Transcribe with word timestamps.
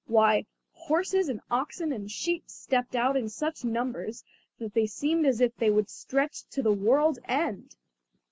Why, 0.07 0.47
horses 0.73 1.29
and 1.29 1.41
oxen 1.51 1.91
and 1.91 2.09
sheep 2.09 2.45
stepped 2.49 2.95
out 2.95 3.15
in 3.15 3.29
such 3.29 3.63
numbers 3.63 4.23
that 4.57 4.73
they 4.73 4.87
seemed 4.87 5.27
as 5.27 5.39
if 5.41 5.55
they 5.57 5.69
would 5.69 5.91
stretch 5.91 6.43
to 6.47 6.63
the 6.63 6.73
world's 6.73 7.19
end! 7.25 7.75